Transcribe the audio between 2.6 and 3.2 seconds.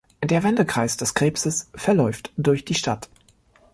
die Stadt.